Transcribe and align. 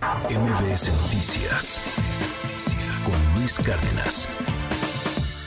MBS 0.00 0.90
Noticias 1.02 1.82
con 3.04 3.38
Luis 3.38 3.58
Cárdenas. 3.58 4.28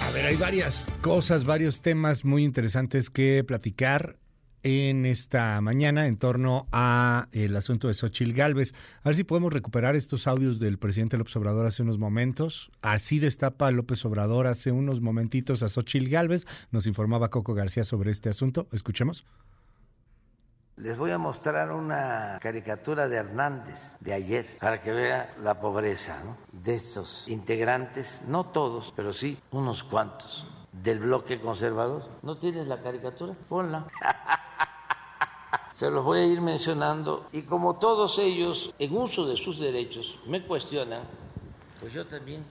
A 0.01 0.11
ver, 0.11 0.25
hay 0.27 0.35
varias 0.35 0.87
cosas, 1.01 1.43
varios 1.43 1.81
temas 1.81 2.23
muy 2.23 2.43
interesantes 2.43 3.09
que 3.09 3.43
platicar 3.43 4.17
en 4.61 5.07
esta 5.07 5.59
mañana 5.61 6.05
en 6.05 6.17
torno 6.17 6.67
a 6.71 7.29
el 7.31 7.55
asunto 7.55 7.87
de 7.87 7.95
Xochil 7.95 8.33
Gálvez. 8.33 8.75
A 9.01 9.09
ver 9.09 9.15
si 9.15 9.23
podemos 9.23 9.51
recuperar 9.51 9.95
estos 9.95 10.27
audios 10.27 10.59
del 10.59 10.77
presidente 10.77 11.17
López 11.17 11.35
Obrador 11.35 11.65
hace 11.65 11.81
unos 11.81 11.97
momentos. 11.97 12.69
Así 12.83 13.17
destapa 13.17 13.71
López 13.71 14.05
Obrador 14.05 14.45
hace 14.45 14.71
unos 14.71 15.01
momentitos 15.01 15.63
a 15.63 15.69
Xochil 15.69 16.09
Gálvez. 16.09 16.45
Nos 16.69 16.85
informaba 16.85 17.29
Coco 17.29 17.55
García 17.55 17.83
sobre 17.83 18.11
este 18.11 18.29
asunto. 18.29 18.67
Escuchemos. 18.71 19.25
Les 20.75 20.97
voy 20.97 21.11
a 21.11 21.19
mostrar 21.19 21.71
una 21.71 22.39
caricatura 22.41 23.07
de 23.07 23.17
Hernández 23.17 23.95
de 23.99 24.11
ayer 24.11 24.57
para 24.59 24.81
que 24.81 24.91
vea 24.91 25.31
la 25.39 25.59
pobreza 25.59 26.17
de 26.51 26.73
estos 26.73 27.27
integrantes, 27.27 28.23
no 28.27 28.45
todos, 28.47 28.91
pero 28.95 29.13
sí 29.13 29.37
unos 29.51 29.83
cuantos 29.83 30.47
del 30.71 30.97
bloque 30.97 31.39
conservador. 31.39 32.01
¿No 32.23 32.35
tienes 32.35 32.67
la 32.67 32.81
caricatura? 32.81 33.35
Ponla. 33.47 33.85
Se 35.73 35.91
los 35.91 36.03
voy 36.03 36.19
a 36.19 36.25
ir 36.25 36.41
mencionando 36.41 37.27
y 37.31 37.43
como 37.43 37.75
todos 37.75 38.17
ellos 38.17 38.73
en 38.79 38.97
uso 38.97 39.27
de 39.27 39.37
sus 39.37 39.59
derechos 39.59 40.19
me 40.25 40.43
cuestionan, 40.43 41.03
pues 41.79 41.93
yo 41.93 42.07
también 42.07 42.43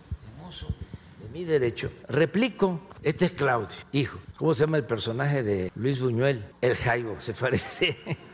mi 1.33 1.45
derecho 1.45 1.91
replico. 2.09 2.89
Este 3.03 3.25
es 3.25 3.33
Claudio, 3.33 3.79
hijo. 3.91 4.21
¿Cómo 4.37 4.55
se 4.55 4.65
llama 4.65 4.77
el 4.77 4.85
personaje 4.85 5.43
de 5.43 5.73
Luis 5.75 6.01
Buñuel? 6.01 6.45
El 6.61 6.77
Jaibo, 6.77 7.21
se 7.21 7.33
parece. 7.35 7.97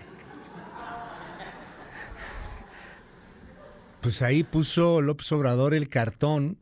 Pues 4.00 4.22
ahí 4.22 4.44
puso 4.44 5.00
López 5.00 5.30
Obrador 5.32 5.74
el 5.74 5.88
cartón 5.88 6.56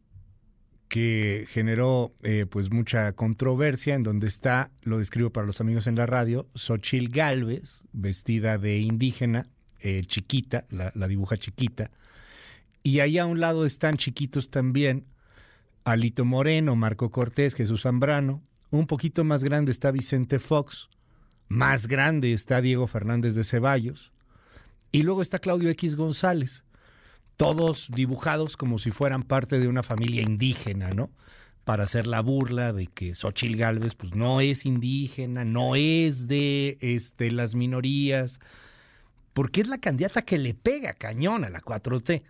que 0.89 1.45
generó 1.51 2.15
eh, 2.23 2.47
pues 2.49 2.73
mucha 2.73 3.13
controversia 3.13 3.95
en 3.95 4.03
donde 4.03 4.27
está, 4.27 4.71
lo 4.83 4.97
describo 4.99 5.29
para 5.31 5.47
los 5.47 5.61
amigos 5.61 5.87
en 5.87 5.97
la 5.97 6.07
radio, 6.07 6.49
Xochil 6.55 7.11
Galvez, 7.11 7.83
vestida 7.93 8.57
de 8.57 8.79
indígena, 8.79 9.51
eh, 9.81 10.05
chiquita, 10.07 10.65
la, 10.71 10.91
la, 10.95 11.07
dibuja 11.09 11.37
chiquita, 11.37 11.91
y 12.83 13.01
ahí 13.01 13.19
a 13.19 13.27
un 13.27 13.39
lado 13.39 13.67
están 13.67 13.99
chiquitos 13.99 14.51
también 14.51 15.05
Alito 15.87 16.25
Moreno, 16.25 16.75
Marco 16.75 17.13
Cortés, 17.13 17.55
Jesús 17.55 17.83
Zambrano, 17.83 18.43
un 18.71 18.89
poquito 18.89 19.23
más 19.23 19.45
grande 19.45 19.71
está 19.71 19.93
Vicente 19.93 20.41
Fox, 20.41 20.89
más 21.47 21.87
grande 21.87 22.33
está 22.33 22.61
Diego 22.61 22.89
Fernández 22.89 23.37
de 23.37 23.45
Ceballos, 23.45 24.11
y 24.91 25.05
luego 25.05 25.23
está 25.23 25.39
Claudio 25.39 25.71
X 25.71 25.95
González. 25.95 26.65
Todos 27.37 27.89
dibujados 27.95 28.57
como 28.57 28.79
si 28.79 28.91
fueran 28.91 29.23
parte 29.23 29.61
de 29.61 29.69
una 29.69 29.85
familia 29.85 30.23
indígena, 30.23 30.91
¿no? 30.91 31.09
Para 31.63 31.85
hacer 31.85 32.09
la 32.09 32.21
burla 32.21 32.73
de 32.73 32.89
que 32.89 33.15
Xochil 33.15 33.57
Gálvez 33.57 33.95
pues 33.95 34.13
no 34.13 34.41
es 34.41 34.67
indígena, 34.67 35.45
no 35.45 35.77
es 35.77 36.27
de 36.27 36.79
este, 36.81 37.31
las 37.31 37.55
minorías, 37.55 38.41
porque 39.33 39.61
es 39.61 39.69
la 39.69 39.79
candidata 39.79 40.23
que 40.23 40.39
le 40.39 40.53
pega 40.53 40.95
cañón 40.95 41.45
a 41.45 41.49
la 41.49 41.61
4T. 41.61 42.25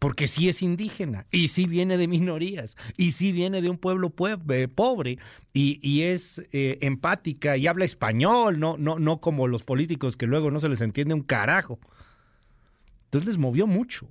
Porque 0.00 0.26
sí 0.26 0.48
es 0.48 0.62
indígena, 0.62 1.26
y 1.30 1.48
sí 1.48 1.66
viene 1.66 1.96
de 1.96 2.08
minorías, 2.08 2.76
y 2.96 3.12
sí 3.12 3.30
viene 3.30 3.62
de 3.62 3.70
un 3.70 3.78
pueblo 3.78 4.12
eh, 4.48 4.66
pobre, 4.66 5.18
y, 5.52 6.00
es 6.00 6.42
eh, 6.52 6.78
empática 6.80 7.56
y 7.56 7.68
habla 7.68 7.84
español, 7.84 8.58
no, 8.58 8.76
no, 8.78 8.98
no 8.98 9.20
como 9.20 9.46
los 9.46 9.62
políticos 9.62 10.16
que 10.16 10.26
luego 10.26 10.50
no 10.50 10.58
se 10.58 10.68
les 10.68 10.80
entiende 10.80 11.14
un 11.14 11.22
carajo. 11.22 11.78
Entonces 13.04 13.28
les 13.28 13.38
movió 13.38 13.66
mucho 13.66 14.08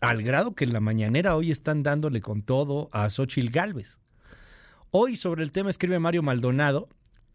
al 0.00 0.22
grado 0.22 0.54
que 0.54 0.64
en 0.64 0.72
la 0.72 0.80
mañanera 0.80 1.36
hoy 1.36 1.52
están 1.52 1.82
dándole 1.84 2.20
con 2.20 2.42
todo 2.42 2.90
a 2.92 3.08
Xochil 3.08 3.50
Gálvez. 3.50 4.00
Hoy 4.90 5.16
sobre 5.16 5.44
el 5.44 5.52
tema 5.52 5.70
escribe 5.70 5.98
Mario 6.00 6.22
Maldonado. 6.22 6.88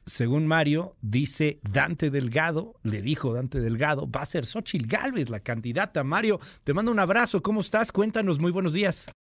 Según 0.08 0.48
Mario, 0.48 0.96
dice 1.02 1.60
Dante 1.70 2.10
Delgado, 2.10 2.76
le 2.82 3.02
dijo 3.02 3.34
Dante 3.34 3.60
Delgado, 3.60 4.10
va 4.10 4.22
a 4.22 4.26
ser 4.26 4.46
Xochil 4.46 4.88
Gálvez 4.88 5.30
la 5.30 5.42
candidata. 5.42 6.02
Mario, 6.06 6.40
te 6.64 6.74
mando 6.74 6.94
un 6.94 7.00
abrazo, 7.00 7.42
¿cómo 7.42 7.60
estás? 7.60 7.92
Cuéntanos, 7.92 8.40
muy 8.40 8.54
buenos 8.54 8.72
días. 8.72 9.12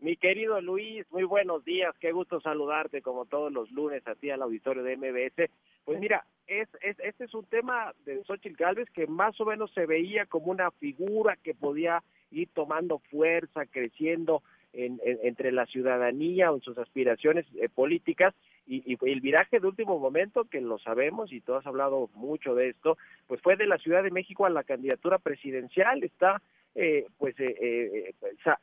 Mi 0.00 0.16
querido 0.16 0.60
Luis, 0.60 1.06
muy 1.12 1.22
buenos 1.22 1.64
días, 1.64 1.94
qué 2.00 2.10
gusto 2.10 2.40
saludarte 2.40 3.02
como 3.02 3.24
todos 3.26 3.52
los 3.52 3.70
lunes 3.70 4.04
a 4.08 4.16
ti 4.16 4.30
al 4.30 4.42
auditorio 4.42 4.82
de 4.82 4.96
MBS. 4.96 5.48
Pues 5.84 6.00
mira, 6.00 6.26
es, 6.48 6.68
es, 6.82 6.98
este 6.98 7.26
es 7.26 7.34
un 7.34 7.44
tema 7.44 7.94
de 8.04 8.20
Xochitl 8.24 8.56
Galvez 8.56 8.90
que 8.90 9.06
más 9.06 9.40
o 9.40 9.44
menos 9.44 9.70
se 9.74 9.86
veía 9.86 10.26
como 10.26 10.46
una 10.46 10.72
figura 10.72 11.36
que 11.36 11.54
podía 11.54 12.02
ir 12.32 12.48
tomando 12.52 12.98
fuerza, 13.12 13.64
creciendo 13.66 14.42
en, 14.72 15.00
entre 15.04 15.52
la 15.52 15.66
ciudadanía 15.66 16.50
o 16.50 16.56
en 16.56 16.62
sus 16.62 16.76
aspiraciones 16.78 17.46
eh, 17.60 17.68
políticas 17.68 18.34
y, 18.70 18.84
y, 18.86 19.10
el 19.10 19.20
viraje 19.20 19.58
de 19.58 19.66
último 19.66 19.98
momento, 19.98 20.44
que 20.44 20.60
lo 20.60 20.78
sabemos 20.78 21.32
y 21.32 21.40
tú 21.40 21.54
has 21.54 21.66
hablado 21.66 22.08
mucho 22.14 22.54
de 22.54 22.68
esto, 22.68 22.96
pues 23.26 23.42
fue 23.42 23.56
de 23.56 23.66
la 23.66 23.78
Ciudad 23.78 24.04
de 24.04 24.12
México 24.12 24.46
a 24.46 24.50
la 24.50 24.62
candidatura 24.62 25.18
presidencial, 25.18 26.04
está 26.04 26.40
eh, 26.76 27.06
pues 27.18 27.34
eh, 27.40 27.56
eh, 27.60 28.14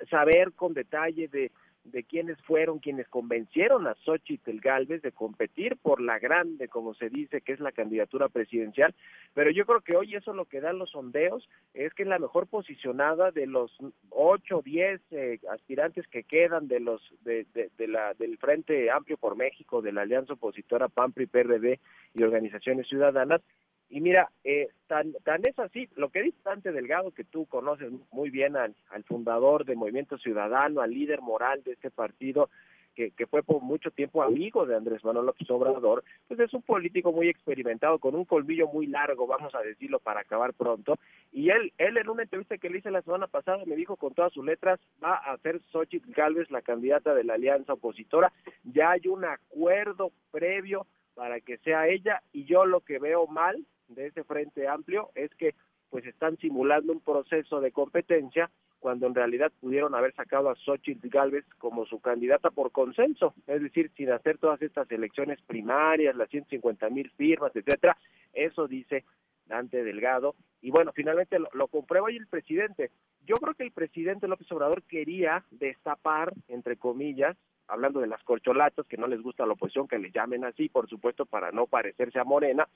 saber 0.10 0.54
con 0.54 0.74
detalle 0.74 1.28
de 1.28 1.52
de 1.92 2.04
quiénes 2.04 2.38
fueron 2.44 2.80
quienes 2.80 3.08
convencieron 3.08 3.88
a 3.88 3.96
Xochitl 3.96 4.60
Galvez 4.60 5.02
de 5.02 5.12
competir 5.12 5.78
por 5.78 6.02
la 6.02 6.20
grande, 6.20 6.68
como 6.68 6.94
se 6.94 7.10
dice, 7.10 7.42
que 7.42 7.54
es 7.54 7.60
la 7.60 7.72
candidatura 7.72 8.30
presidencial, 8.30 8.94
pero 9.34 9.52
yo 9.52 9.66
creo 9.66 9.82
que 9.82 9.98
hoy 9.98 10.16
eso 10.16 10.34
lo 10.34 10.46
que 10.46 10.62
dan 10.62 10.78
los 10.78 10.92
sondeos 10.92 11.48
es 11.74 11.94
que 11.94 12.04
es 12.04 12.10
la 12.10 12.20
mejor 12.20 12.48
posicionada 12.48 13.32
de 13.32 13.48
los 13.48 13.76
ocho, 14.10 14.62
diez 14.64 15.02
eh, 15.12 15.40
aspirantes 15.52 16.08
que 16.08 16.24
quedan 16.24 16.68
de 16.68 16.80
los 16.80 17.02
de, 17.22 17.46
de, 17.54 17.88
la 17.88 18.14
del 18.14 18.38
Frente 18.38 18.90
Amplio 18.92 19.18
por 19.18 19.36
México, 19.36 19.82
de 19.82 19.92
la 19.92 20.02
Alianza 20.02 20.34
Opositora 20.34 20.88
PAMPRI, 20.88 21.28
PRD 21.28 21.80
y 22.14 22.24
organizaciones 22.24 22.88
ciudadanas, 22.88 23.42
y 23.90 24.02
mira, 24.02 24.30
eh, 24.44 24.70
tan, 24.88 25.14
tan 25.24 25.42
es 25.48 25.58
así, 25.60 25.88
lo 25.96 26.10
que 26.10 26.22
dice 26.22 26.38
Dante 26.44 26.72
Delgado, 26.72 27.12
que 27.12 27.24
tú 27.24 27.46
conoces 27.46 27.92
muy 28.12 28.30
bien 28.30 28.58
al, 28.58 28.76
fundador 29.06 29.64
de 29.64 29.76
Movimiento 29.76 30.18
Ciudadano, 30.18 30.82
al 30.82 30.92
líder 30.92 31.22
moral 31.22 31.64
de 31.64 31.72
este 31.72 31.90
partido, 31.90 32.50
que, 32.96 33.12
que, 33.12 33.28
fue 33.28 33.44
por 33.44 33.62
mucho 33.62 33.92
tiempo 33.92 34.24
amigo 34.24 34.66
de 34.66 34.76
Andrés 34.76 35.06
Manuel 35.06 35.28
López 35.28 35.50
Obrador, 35.52 36.04
pues 36.28 36.40
es 36.40 36.54
un 36.54 36.64
político 36.64 37.14
muy 37.14 37.30
experimentado, 37.30 38.00
con 38.00 38.16
un 38.16 38.26
colmillo 38.26 38.68
muy 38.68 38.88
largo, 38.88 39.26
vamos 39.26 39.54
a 39.56 39.62
decirlo, 39.62 40.00
para 40.00 40.22
acabar 40.22 40.54
pronto. 40.54 40.98
Y 41.32 41.50
él, 41.50 41.72
él 41.78 41.98
en 41.98 42.10
una 42.10 42.24
entrevista 42.24 42.58
que 42.58 42.70
le 42.70 42.80
hice 42.80 42.92
la 42.92 43.04
semana 43.04 43.28
pasada 43.28 43.64
me 43.66 43.76
dijo 43.76 43.96
con 43.96 44.14
todas 44.14 44.34
sus 44.34 44.44
letras, 44.44 44.80
va 45.02 45.14
a 45.14 45.38
ser 45.38 45.62
Xochitl 45.72 46.12
Galvez 46.12 46.50
la 46.50 46.62
candidata 46.62 47.14
de 47.14 47.24
la 47.24 47.36
alianza 47.36 47.74
opositora. 47.74 48.34
Ya 48.64 48.92
hay 48.92 49.08
un 49.08 49.24
acuerdo 49.24 50.12
previo 50.32 50.88
para 51.14 51.40
que 51.40 51.58
sea 51.60 51.88
ella 51.88 52.22
y 52.34 52.46
yo 52.46 52.66
lo 52.66 52.82
que 52.82 53.00
veo 53.00 53.28
mal 53.28 53.66
de 53.88 54.08
ese 54.08 54.24
frente 54.24 54.68
amplio 54.68 55.10
es 55.16 55.34
que 55.36 55.56
pues 55.90 56.06
están 56.06 56.38
simulando 56.38 56.92
un 56.92 57.00
proceso 57.00 57.62
de 57.62 57.72
competencia 57.72 58.50
cuando 58.80 59.08
en 59.08 59.16
realidad 59.16 59.52
pudieron 59.60 59.96
haber 59.96 60.14
sacado 60.14 60.50
a 60.50 60.56
Xochitl 60.56 61.10
Galvez 61.10 61.46
como 61.58 61.86
su 61.86 62.00
candidata 62.00 62.52
por 62.52 62.72
consenso, 62.72 63.34
es 63.48 63.62
decir, 63.62 63.92
sin 63.98 64.12
hacer 64.12 64.38
todas 64.38 64.62
estas 64.62 64.90
elecciones 64.92 65.42
primarias, 65.42 66.16
las 66.16 66.30
150 66.30 66.90
mil 66.90 67.10
firmas, 67.12 67.56
etcétera, 67.56 67.98
eso 68.34 68.68
dice 68.68 69.04
Dante 69.48 69.84
Delgado, 69.84 70.36
y 70.62 70.72
bueno, 70.72 70.92
finalmente 70.94 71.38
lo, 71.40 71.68
comprueba 71.68 72.10
el 72.10 72.28
presidente. 72.28 72.92
Yo 73.26 73.36
creo 73.36 73.56
que 73.56 73.64
el 73.64 73.72
presidente 73.72 74.28
López 74.28 74.52
Obrador 74.52 74.84
quería 74.84 75.44
destapar, 75.52 76.32
entre 76.48 76.78
comillas, 76.78 77.36
hablando 77.68 78.00
de 78.00 78.08
las 78.08 78.24
corcholatas, 78.24 78.86
que 78.88 78.98
no 78.98 79.08
les 79.08 79.22
gusta 79.22 79.44
a 79.44 79.48
la 79.48 79.54
oposición 79.54 79.88
que 79.88 80.00
le 80.00 80.12
llamen 80.12 80.46
así, 80.46 80.70
por 80.70 80.88
supuesto, 80.88 81.26
para 81.26 81.52
no 81.52 81.68
parecerse 81.68 82.20
a 82.20 82.24
Morena, 82.24 82.68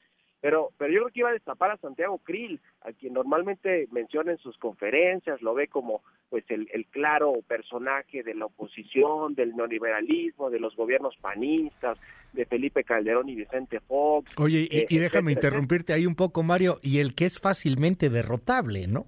pero, 0.42 0.72
pero 0.78 0.92
yo 0.92 1.02
creo 1.02 1.14
que 1.14 1.20
iba 1.20 1.30
a 1.30 1.34
destapar 1.34 1.72
a 1.72 1.78
Santiago 1.78 2.18
Krill, 2.18 2.60
a 2.82 2.92
quien 2.92 3.14
normalmente 3.14 3.88
menciona 3.92 4.32
en 4.32 4.40
sus 4.40 4.58
conferencias, 4.58 5.42
lo 5.42 5.54
ve 5.54 5.68
como 5.68 6.02
pues 6.30 6.44
el, 6.50 6.68
el 6.74 6.88
claro 6.88 7.34
personaje 7.48 8.24
de 8.24 8.34
la 8.34 8.46
oposición, 8.46 9.36
del 9.36 9.56
neoliberalismo, 9.56 10.50
de 10.50 10.60
los 10.60 10.76
gobiernos 10.76 11.16
panistas, 11.18 12.00
de 12.34 12.46
Felipe 12.46 12.84
Calderón 12.84 13.30
y 13.30 13.36
Vicente 13.36 13.80
Fox. 13.82 14.32
Oye, 14.38 14.68
y, 14.70 14.86
y 14.90 14.98
eh, 14.98 15.02
déjame 15.02 15.34
interrumpirte 15.34 15.94
ahí 15.94 16.06
un 16.06 16.16
poco, 16.16 16.42
Mario, 16.42 16.80
y 16.82 17.00
el 17.00 17.14
que 17.14 17.26
es 17.26 17.40
fácilmente 17.40 18.10
derrotable, 18.10 18.88
¿no? 18.88 19.06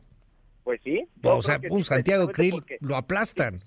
Pues 0.63 0.81
sí. 0.83 1.07
O 1.23 1.41
sea, 1.41 1.59
un 1.69 1.83
Santiago 1.83 2.27
Krill 2.29 2.63
lo 2.79 2.95
aplastan. 2.95 3.59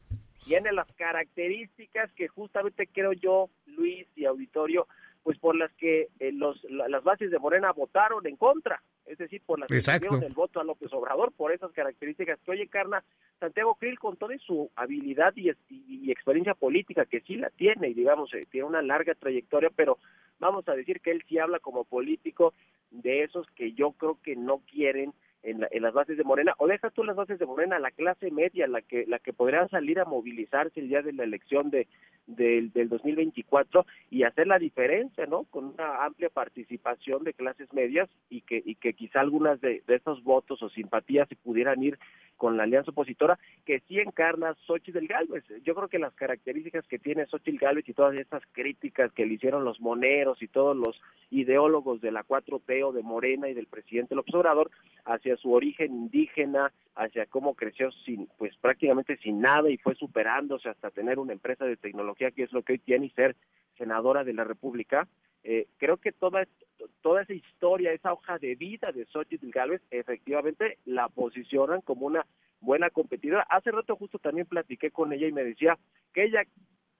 Tiene 0.45 0.73
las 0.73 0.87
características 0.93 2.13
que 2.13 2.29
justamente 2.29 2.87
creo 2.87 3.13
yo, 3.13 3.51
Luis 3.67 4.07
y 4.15 4.25
auditorio, 4.25 4.87
pues 5.27 5.41
por 5.41 5.57
las 5.57 5.73
que 5.73 6.07
eh, 6.21 6.31
los, 6.31 6.63
las 6.71 7.03
bases 7.03 7.33
de 7.33 7.41
Morena 7.41 7.73
votaron 7.73 8.25
en 8.29 8.37
contra, 8.37 8.81
es 9.07 9.19
decir, 9.19 9.43
por 9.45 9.59
las 9.59 9.69
Exacto. 9.73 10.19
del 10.19 10.33
voto 10.33 10.61
a 10.61 10.65
López 10.65 10.93
Obrador, 10.93 11.33
por 11.33 11.51
esas 11.51 11.73
características 11.73 12.39
que 12.45 12.53
oye 12.53 12.69
Carna, 12.69 13.03
Santiago 13.41 13.75
Krill 13.75 13.99
con 13.99 14.17
toda 14.17 14.39
su 14.39 14.71
habilidad 14.77 15.33
y, 15.35 15.51
y, 15.69 16.13
experiencia 16.13 16.55
política, 16.55 17.07
que 17.07 17.23
sí 17.23 17.35
la 17.35 17.51
tiene, 17.51 17.89
y 17.89 17.95
digamos, 17.95 18.33
eh, 18.35 18.47
tiene 18.49 18.69
una 18.69 18.83
larga 18.83 19.17
trayectoria, 19.17 19.71
pero 19.75 19.99
vamos 20.39 20.69
a 20.69 20.77
decir 20.77 21.01
que 21.01 21.11
él 21.11 21.25
sí 21.29 21.41
habla 21.41 21.59
como 21.59 21.83
político 21.83 22.55
de 22.93 23.25
esos 23.25 23.49
que 23.57 23.73
yo 23.73 23.91
creo 23.99 24.21
que 24.23 24.37
no 24.37 24.59
quieren 24.71 25.13
en, 25.43 25.67
las 25.83 25.93
bases 25.93 26.17
de 26.17 26.23
Morena, 26.23 26.55
o 26.59 26.69
deja 26.69 26.91
tú 26.91 27.03
las 27.03 27.17
bases 27.17 27.41
de 27.41 27.47
Morena, 27.47 27.81
la 27.81 27.91
clase 27.91 28.31
media, 28.31 28.69
la 28.69 28.81
que 28.81 29.07
la 29.07 29.19
que 29.19 29.33
podrá 29.33 29.67
salir 29.69 29.99
a 29.99 30.05
movilizarse 30.05 30.79
el 30.79 30.89
día 30.89 31.03
de 31.03 31.13
la 31.13 31.25
elección 31.25 31.71
de 31.71 31.89
del, 32.27 32.73
del 32.73 32.89
2024 32.89 33.87
y 34.11 34.25
hacer 34.25 34.47
la 34.47 34.59
diferencia, 34.59 35.27
¿no? 35.27 35.45
Con 35.45 35.67
una 35.67 36.05
amplia 36.05 36.29
participación 36.29 37.25
de 37.25 37.35
clases 37.35 37.73
medias 37.73 38.09
y 38.31 38.41
que 38.43 38.63
y 38.65 38.75
que 38.77 38.95
quizá 38.95 39.21
algunas 39.21 39.61
de, 39.61 39.83
de 39.87 39.95
estos 39.95 40.23
votos 40.23 40.63
o 40.63 40.69
simpatías 40.69 41.29
se 41.29 41.37
pudieran 41.37 41.83
ir 41.83 41.99
con 42.37 42.57
la 42.57 42.65
alianza 42.65 42.91
opositora 42.91 43.39
que 43.65 43.81
sí 43.89 43.99
encarna 43.99 44.55
Xochitl 44.67 45.07
Galvez. 45.07 45.45
Yo 45.65 45.75
creo 45.75 45.89
que 45.89 45.99
las 45.99 46.15
características 46.15 46.87
que 46.87 46.99
tiene 46.99 47.27
Xochitl 47.27 47.59
Galvez 47.59 47.89
y 47.89 47.95
todas 47.95 48.19
estas 48.19 48.43
críticas 48.53 49.13
que 49.13 49.27
le 49.27 49.35
hicieron 49.35 49.65
los 49.65 49.81
moneros 49.81 50.43
y 50.43 50.49
todos 50.49 50.77
los 50.77 51.01
ideólogos 51.31 52.01
de 52.01 52.13
la 52.13 52.25
4T 52.25 52.85
o 52.85 52.93
de 52.93 53.03
Morena 53.03 53.49
y 53.49 53.55
del 53.55 53.67
presidente 53.67 54.15
López 54.15 54.35
Obrador 54.35 54.71
hacia 55.05 55.37
su 55.37 55.53
origen 55.53 55.93
indígena, 55.93 56.73
hacia 56.95 57.27
cómo 57.27 57.55
creció 57.55 57.91
sin 58.05 58.27
pues 58.39 58.57
prácticamente 58.57 59.17
sin 59.19 59.41
nada 59.41 59.71
y 59.71 59.77
fue 59.79 59.95
superándose 59.95 60.69
hasta 60.69 60.91
tener 60.91 61.19
una 61.19 61.33
empresa 61.33 61.65
de 61.65 61.77
tecnología 61.77 62.31
que 62.31 62.45
es 62.45 62.53
lo 62.53 62.63
que 62.63 62.75
hoy 62.75 62.79
tiene 62.79 63.07
y 63.07 63.11
ser 63.11 63.37
senadora 63.77 64.25
de 64.25 64.33
la 64.33 64.45
República. 64.45 65.07
Eh, 65.49 65.69
creo 65.79 65.97
que 65.99 66.11
toda 66.11 66.45
toda 67.03 67.23
esa 67.23 67.33
historia, 67.33 67.93
esa 67.93 68.13
hoja 68.13 68.37
de 68.39 68.57
vida 68.57 68.91
de 68.91 69.07
Xochitl 69.07 69.51
Galvez, 69.51 69.81
efectivamente 69.93 70.79
la 70.85 71.09
posicionan 71.09 71.83
como 71.83 72.07
una 72.07 72.27
buena 72.61 72.91
competidora. 72.91 73.47
Hace 73.49 73.71
rato 73.71 73.95
justo 73.95 74.19
también 74.19 74.49
platiqué 74.49 74.91
con 74.91 75.13
ella 75.13 75.29
y 75.29 75.33
me 75.33 75.45
decía 75.45 75.79
que 76.13 76.25
ella 76.25 76.43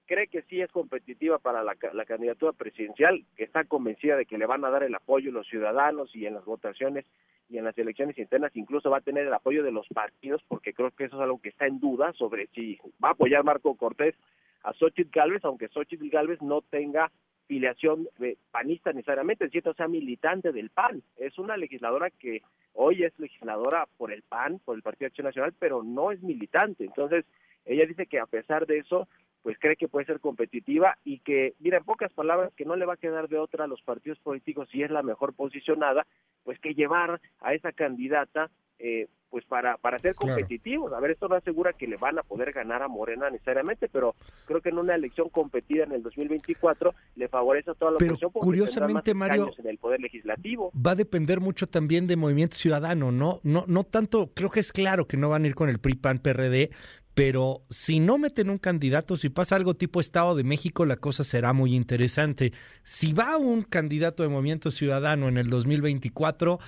cree 0.07 0.29
que 0.29 0.43
sí 0.43 0.61
es 0.61 0.71
competitiva 0.71 1.39
para 1.39 1.65
la, 1.65 1.75
la, 1.93 2.05
candidatura 2.05 2.53
presidencial, 2.53 3.25
que 3.37 3.43
está 3.43 3.65
convencida 3.65 4.17
de 4.17 4.27
que 4.27 4.39
le 4.39 4.47
van 4.47 4.65
a 4.65 4.71
dar 4.71 4.85
el 4.85 4.95
apoyo 4.95 5.33
los 5.33 5.49
ciudadanos 5.49 6.15
y 6.15 6.27
en 6.27 6.35
las 6.35 6.45
votaciones 6.45 7.05
y 7.49 7.59
en 7.59 7.65
las 7.65 7.77
elecciones 7.77 8.17
internas 8.17 8.55
incluso 8.55 8.91
va 8.91 8.99
a 8.99 9.01
tener 9.01 9.27
el 9.27 9.35
apoyo 9.35 9.65
de 9.65 9.73
los 9.73 9.89
partidos, 9.89 10.41
porque 10.47 10.73
creo 10.73 10.93
que 10.93 11.07
eso 11.07 11.17
es 11.17 11.23
algo 11.23 11.41
que 11.41 11.49
está 11.49 11.67
en 11.67 11.81
duda 11.81 12.13
sobre 12.13 12.47
si 12.55 12.79
va 13.05 13.09
a 13.09 13.13
apoyar 13.13 13.43
Marco 13.43 13.75
Cortés 13.75 14.15
a 14.63 14.73
Xochitl 14.73 15.11
Galvez, 15.11 15.45
aunque 15.45 15.67
Xochitl 15.67 16.09
Galvez 16.11 16.41
no 16.41 16.63
tenga 16.63 17.11
filiación 17.47 18.09
panista 18.51 18.93
necesariamente, 18.93 19.47
es 19.47 19.51
cierto, 19.51 19.75
sea 19.75 19.89
militante 19.89 20.53
del 20.53 20.71
PAN. 20.71 21.03
Es 21.17 21.39
una 21.39 21.57
legisladora 21.57 22.11
que 22.11 22.43
hoy 22.75 23.05
es 23.05 23.19
legisladora 23.19 23.87
por 23.97 24.13
el 24.13 24.23
PAN, 24.23 24.61
por 24.65 24.77
el 24.77 24.83
Partido 24.83 25.07
de 25.07 25.09
Acción 25.09 25.27
Nacional, 25.27 25.55
pero 25.59 25.83
no 25.83 26.13
es 26.13 26.23
militante. 26.23 26.85
Entonces, 26.85 27.25
ella 27.65 27.87
dice 27.87 28.07
que 28.07 28.19
a 28.19 28.27
pesar 28.27 28.67
de 28.67 28.79
eso, 28.79 29.09
pues 29.43 29.59
cree 29.59 29.77
que 29.77 29.89
puede 29.89 30.07
ser 30.07 30.21
competitiva 30.21 30.99
y 31.05 31.21
que, 31.21 31.55
mira, 31.61 31.79
en 31.79 31.85
pocas 31.85 32.13
palabras, 32.13 32.53
que 32.57 32.65
no 32.65 32.77
le 32.77 32.85
va 32.85 32.95
a 32.95 32.99
quedar 32.99 33.29
de 33.29 33.39
otra 33.39 33.65
a 33.65 33.69
los 33.69 33.83
partidos 33.83 34.19
políticos 34.19 34.69
si 34.71 34.83
es 34.83 34.91
la 34.91 35.03
mejor 35.03 35.35
posicionada, 35.35 36.07
pues 36.45 36.59
que 36.59 36.75
llevar 36.75 37.21
a 37.41 37.55
esa 37.55 37.73
candidata 37.73 38.51
eh, 38.79 39.09
pues 39.31 39.45
para, 39.45 39.77
para 39.77 39.99
ser 39.99 40.15
competitivos. 40.15 40.93
A 40.93 41.01
ver, 41.01 41.11
esto 41.11 41.29
no 41.29 41.35
asegura 41.35 41.73
que 41.73 41.87
le 41.87 41.97
van 41.97 42.19
a 42.19 42.23
poder 42.23 42.53
ganar 42.53 42.83
a 42.83 42.89
Morena 42.89 43.29
necesariamente, 43.29 43.89
pero 43.89 44.15
creo 44.47 44.61
que 44.61 44.71
en 44.71 44.79
una 44.79 44.95
elección 44.95 45.29
competida 45.29 45.85
en 45.85 45.93
el 45.93 46.03
2024 46.03 46.95
le 47.17 47.29
favorece 47.29 47.71
a 47.71 47.75
toda 47.75 47.93
la 47.93 47.99
pero 47.99 48.17
Curiosamente, 48.31 49.15
Mario, 49.15 49.51
en 49.59 49.67
el 49.67 49.79
poder 49.79 50.01
legislativo. 50.01 50.73
Va 50.75 50.93
a 50.93 50.95
depender 50.95 51.41
mucho 51.41 51.67
también 51.67 52.07
de 52.07 52.17
Movimiento 52.17 52.57
Ciudadano, 52.57 53.13
¿no? 53.13 53.41
No, 53.43 53.65
no 53.67 53.85
tanto, 53.85 54.31
creo 54.33 54.51
que 54.51 54.61
es 54.61 54.73
claro 54.73 55.07
que 55.07 55.17
no 55.17 55.29
van 55.29 55.45
a 55.45 55.49
ir 55.49 55.55
con 55.55 55.69
el 55.69 55.81
PRI, 55.81 55.97
PAN, 55.97 56.19
PRD, 56.21 56.71
pero 57.17 57.63
si 57.71 57.99
no 57.99 58.19
meten 58.19 58.51
un 58.51 58.59
candidato, 58.59 59.17
si 59.17 59.31
pasa 59.31 59.57
algo 59.57 59.73
tipo 59.73 60.01
Estado 60.01 60.35
de 60.37 60.45
México, 60.45 60.85
la 60.85 60.97
cosa 60.97 61.25
será 61.25 61.55
muy 61.55 61.75
interesante. 61.75 62.53
Si 62.83 63.15
va 63.15 63.39
un 63.39 63.63
candidato 63.63 64.23
de 64.23 64.29
Movimiento 64.29 64.71
Ciudadano 64.71 65.27
en 65.27 65.39
el 65.39 65.49
2024, 65.49 66.59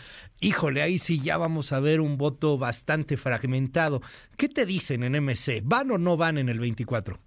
híjole, 0.41 0.81
ahí 0.81 0.97
sí 0.97 1.21
ya 1.23 1.37
vamos 1.37 1.75
a 1.75 1.81
ver 1.81 2.01
un 2.01 2.17
voto 2.17 2.57
bastante 2.57 3.19
fragmentado. 3.19 4.01
¿Qué 4.39 4.49
te 4.49 4.65
dicen 4.65 5.03
en 5.03 5.23
MC? 5.23 5.61
¿Van 5.63 5.91
o 5.91 5.99
no 5.99 6.17
van 6.17 6.39
en 6.39 6.49
el 6.49 6.61
24? 6.61 7.19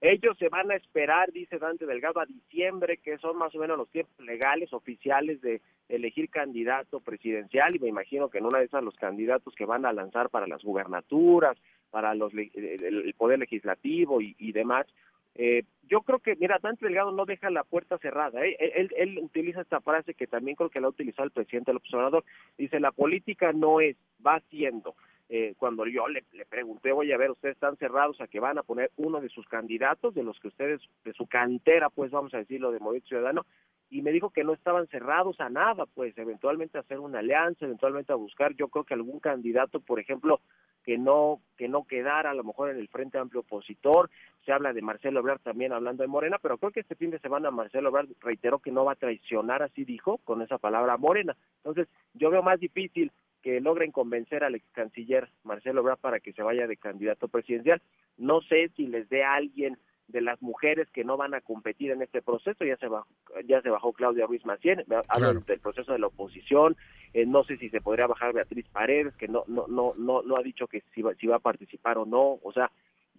Ellos 0.00 0.38
se 0.38 0.48
van 0.48 0.70
a 0.70 0.76
esperar, 0.76 1.32
dice 1.32 1.58
Dante 1.58 1.84
Delgado, 1.84 2.20
a 2.20 2.26
diciembre, 2.26 2.98
que 2.98 3.18
son 3.18 3.36
más 3.36 3.54
o 3.54 3.58
menos 3.58 3.76
los 3.76 3.90
tiempos 3.90 4.24
legales, 4.24 4.72
oficiales 4.72 5.42
de 5.42 5.60
elegir 5.88 6.30
candidato 6.30 7.00
presidencial, 7.00 7.76
y 7.76 7.80
me 7.80 7.88
imagino 7.88 8.28
que 8.28 8.38
en 8.38 8.46
una 8.46 8.60
de 8.60 8.64
esas 8.64 8.82
los 8.82 8.94
candidatos 8.96 9.54
que 9.54 9.66
van 9.66 9.84
a 9.84 9.92
lanzar 9.92 10.30
para 10.30 10.46
las 10.46 10.62
gubernaturas, 10.62 11.58
para 11.90 12.14
los, 12.14 12.32
el 12.34 13.14
poder 13.16 13.38
legislativo 13.38 14.20
y, 14.20 14.52
demás, 14.52 14.86
eh, 15.34 15.64
yo 15.88 16.00
creo 16.00 16.18
que, 16.18 16.34
mira, 16.36 16.58
Dante 16.62 16.86
Delgado 16.86 17.12
no 17.12 17.26
deja 17.26 17.50
la 17.50 17.64
puerta 17.64 17.98
cerrada. 17.98 18.44
¿eh? 18.44 18.56
Él, 18.58 18.90
él, 18.96 19.18
utiliza 19.22 19.60
esta 19.60 19.80
frase 19.80 20.14
que 20.14 20.26
también 20.26 20.56
creo 20.56 20.70
que 20.70 20.80
la 20.80 20.86
ha 20.86 20.90
utilizado 20.90 21.24
el 21.24 21.30
presidente 21.30 21.70
del 21.70 21.76
observador. 21.76 22.24
Dice, 22.56 22.80
la 22.80 22.92
política 22.92 23.52
no 23.52 23.80
es, 23.80 23.96
va 24.24 24.40
siendo. 24.50 24.94
Eh, 25.28 25.54
cuando 25.58 25.86
yo 25.86 26.06
le, 26.06 26.22
pregunté, 26.48 26.92
oye, 26.92 27.12
a 27.12 27.18
ver, 27.18 27.32
ustedes 27.32 27.56
están 27.56 27.76
cerrados 27.76 28.20
a 28.20 28.28
que 28.28 28.38
van 28.38 28.58
a 28.58 28.62
poner 28.62 28.92
uno 28.96 29.20
de 29.20 29.28
sus 29.28 29.46
candidatos, 29.48 30.14
de 30.14 30.22
los 30.22 30.38
que 30.38 30.48
ustedes, 30.48 30.80
de 31.04 31.12
su 31.14 31.26
cantera, 31.26 31.90
pues 31.90 32.12
vamos 32.12 32.32
a 32.34 32.38
decirlo, 32.38 32.70
de 32.70 32.78
Movimiento 32.78 33.08
Ciudadano, 33.08 33.44
y 33.90 34.02
me 34.02 34.12
dijo 34.12 34.30
que 34.30 34.44
no 34.44 34.52
estaban 34.52 34.86
cerrados 34.88 35.40
a 35.40 35.48
nada, 35.48 35.86
pues 35.86 36.16
eventualmente 36.18 36.78
hacer 36.78 36.98
una 36.98 37.20
alianza, 37.20 37.64
eventualmente 37.64 38.12
a 38.12 38.16
buscar, 38.16 38.54
yo 38.54 38.68
creo 38.68 38.84
que 38.84 38.94
algún 38.94 39.20
candidato, 39.20 39.80
por 39.80 40.00
ejemplo, 40.00 40.40
que 40.84 40.98
no 40.98 41.40
que 41.56 41.68
no 41.68 41.84
quedara 41.84 42.30
a 42.30 42.34
lo 42.34 42.44
mejor 42.44 42.70
en 42.70 42.78
el 42.78 42.88
Frente 42.88 43.18
Amplio 43.18 43.40
opositor, 43.40 44.10
se 44.44 44.52
habla 44.52 44.72
de 44.72 44.82
Marcelo 44.82 45.20
Obrador 45.20 45.40
también 45.40 45.72
hablando 45.72 46.02
de 46.02 46.08
Morena, 46.08 46.38
pero 46.40 46.58
creo 46.58 46.70
que 46.70 46.80
este 46.80 46.94
fin 46.94 47.10
de 47.10 47.18
semana 47.18 47.50
Marcelo 47.50 47.88
Obrador 47.88 48.14
reiteró 48.20 48.60
que 48.60 48.70
no 48.70 48.84
va 48.84 48.92
a 48.92 48.96
traicionar, 48.96 49.62
así 49.62 49.84
dijo, 49.84 50.18
con 50.18 50.42
esa 50.42 50.58
palabra 50.58 50.96
Morena. 50.96 51.36
Entonces, 51.58 51.88
yo 52.14 52.30
veo 52.30 52.42
más 52.42 52.60
difícil 52.60 53.10
que 53.46 53.60
logren 53.60 53.92
convencer 53.92 54.42
al 54.42 54.56
ex 54.56 54.68
canciller 54.72 55.28
Marcelo 55.44 55.80
Ebrard 55.80 55.98
para 56.00 56.18
que 56.18 56.32
se 56.32 56.42
vaya 56.42 56.66
de 56.66 56.76
candidato 56.76 57.28
presidencial. 57.28 57.80
No 58.16 58.40
sé 58.40 58.70
si 58.76 58.88
les 58.88 59.08
dé 59.08 59.22
a 59.22 59.34
alguien 59.34 59.78
de 60.08 60.20
las 60.20 60.40
mujeres 60.40 60.88
que 60.92 61.04
no 61.04 61.16
van 61.16 61.34
a 61.34 61.40
competir 61.40 61.90
en 61.90 62.02
este 62.02 62.22
proceso, 62.22 62.64
ya 62.64 62.76
se 62.76 62.88
bajó, 62.88 63.08
ya 63.46 63.60
se 63.62 63.70
bajó 63.70 63.92
Claudia 63.92 64.26
Ruiz 64.26 64.44
Macien, 64.46 64.84
hablan 65.08 65.44
del 65.44 65.60
proceso 65.60 65.92
de 65.92 65.98
la 65.98 66.06
oposición, 66.06 66.76
eh, 67.12 67.26
no 67.26 67.44
sé 67.44 67.56
si 67.56 67.68
se 67.70 67.80
podría 67.80 68.06
bajar 68.06 68.32
Beatriz 68.32 68.66
Paredes, 68.68 69.14
que 69.16 69.28
no 69.28 69.44
no 69.46 69.66
no 69.66 69.94
no 69.96 70.22
no 70.22 70.34
ha 70.38 70.42
dicho 70.42 70.66
que 70.66 70.82
si 70.94 71.02
va, 71.02 71.14
si 71.14 71.26
va 71.26 71.36
a 71.36 71.40
participar 71.40 71.98
o 71.98 72.06
no, 72.06 72.38
o 72.42 72.52
sea, 72.52 72.70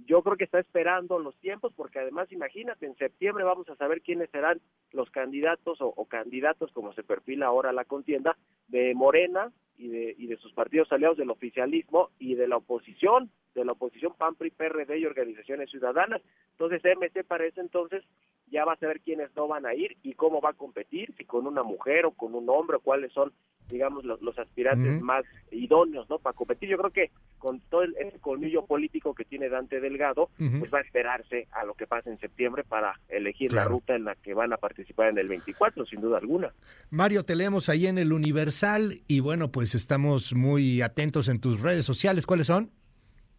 yo 0.06 0.22
creo 0.22 0.38
que 0.38 0.44
está 0.44 0.60
esperando 0.60 1.20
los 1.20 1.36
tiempos 1.38 1.74
porque 1.76 2.00
además 2.00 2.32
imagínate 2.32 2.86
en 2.86 2.96
septiembre 2.96 3.44
vamos 3.44 3.70
a 3.70 3.76
saber 3.76 4.02
quiénes 4.02 4.30
serán 4.30 4.62
los 4.92 5.10
candidatos 5.12 5.82
o, 5.82 5.88
o 5.88 6.06
candidatos 6.06 6.72
como 6.72 6.94
se 6.94 7.04
perfila 7.04 7.48
ahora 7.48 7.72
la 7.72 7.86
contienda 7.86 8.38
de 8.68 8.94
Morena 8.94 9.52
y 9.78 9.88
de, 9.90 10.16
y 10.18 10.28
de 10.28 10.38
sus 10.38 10.54
partidos 10.54 10.92
aliados 10.92 11.18
del 11.18 11.30
oficialismo 11.30 12.10
y 12.20 12.36
de 12.36 12.48
la 12.48 12.58
oposición, 12.58 13.30
de 13.54 13.64
la 13.64 13.74
oposición 13.74 14.14
PAN, 14.18 14.36
PRI, 14.36 14.52
PRD 14.52 14.98
y 14.98 15.06
organizaciones 15.06 15.70
ciudadanas. 15.70 16.22
Entonces 16.52 16.82
MC 16.84 17.24
para 17.24 17.46
ese 17.46 17.62
entonces 17.62 18.04
ya 18.50 18.66
va 18.66 18.74
a 18.74 18.78
saber 18.78 19.02
quiénes 19.02 19.36
no 19.36 19.48
van 19.48 19.66
a 19.66 19.74
ir 19.74 19.98
y 20.04 20.14
cómo 20.14 20.42
va 20.42 20.52
a 20.52 20.54
competir, 20.54 21.14
si 21.18 21.26
con 21.26 21.48
una 21.48 21.64
mujer 21.64 22.06
o 22.06 22.12
con 22.12 22.34
un 22.34 22.50
hombre, 22.50 22.78
o 22.78 22.80
cuáles 22.80 23.12
son, 23.14 23.32
digamos, 23.70 24.06
los, 24.06 24.22
los 24.22 24.38
aspirantes 24.40 25.02
más 25.02 25.26
idóneos, 25.52 26.10
¿no? 26.10 26.20
Para 26.20 26.36
competir. 26.36 26.70
Yo 26.70 26.78
creo 26.78 26.92
que 26.92 27.12
con 27.38 27.60
todo 27.62 27.84
el, 27.84 27.96
ese 27.98 28.20
colmillo 28.20 28.66
político 28.66 29.14
que 29.14 29.26
tiene 29.26 29.50
Dante 29.50 29.80
Delgado, 29.80 30.30
pues 30.38 30.74
va 30.74 30.80
a 30.80 30.82
esperarse 30.82 31.48
a 31.52 31.66
lo 31.66 31.74
que 31.74 31.88
pase 31.88 32.10
en 32.10 32.20
septiembre 32.20 32.64
para 32.64 33.00
elegir 33.10 33.54
la 33.54 33.66
ruta 33.66 33.96
en 33.96 34.06
la 34.06 34.16
que 34.16 34.34
van 34.34 34.54
a 34.54 34.58
participar 34.58 35.10
en 35.10 35.18
el 35.18 35.28
24, 35.28 35.86
sin 35.86 36.02
duda 36.02 36.18
alguna. 36.18 36.54
Mario, 36.90 37.24
te 37.24 37.36
leemos 37.36 37.70
ahí 37.70 37.88
en 37.88 37.98
el 37.98 38.14
Universal 38.14 39.02
y 39.08 39.20
bueno, 39.20 39.52
pues 39.52 39.76
estamos 39.76 40.34
muy 40.34 40.82
atentos 40.82 41.30
en 41.30 41.40
tus 41.40 41.62
redes 41.62 41.86
sociales. 41.86 42.26
¿Cuáles 42.26 42.48
son? 42.48 42.72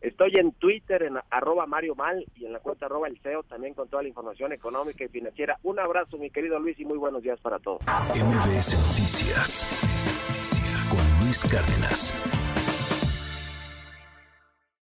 Estoy 0.01 0.33
en 0.37 0.53
Twitter, 0.53 1.03
en 1.03 1.19
arroba 1.31 1.67
Mario 1.67 1.97
Mal 1.97 2.25
y 2.37 2.45
en 2.45 2.53
la 2.53 2.61
cuenta 2.61 2.87
arroba 2.87 3.09
el 3.09 3.19
CEO, 3.19 3.43
también 3.43 3.75
con 3.75 3.89
toda 3.89 4.03
la 4.03 4.09
información 4.09 4.53
económica 4.53 5.05
y 5.05 5.09
financiera. 5.09 5.59
Un 5.65 5.81
abrazo, 5.81 6.19
mi 6.19 6.31
querido 6.31 6.59
Luis, 6.61 6.79
y 6.79 6.85
muy 6.85 6.99
buenos 6.99 7.23
días 7.23 7.41
para 7.41 7.59
todos. 7.59 7.81
MBS 7.83 8.75
Noticias 8.89 10.08
con 10.89 11.21
Luis 11.21 11.45
Cárdenas. 11.45 12.15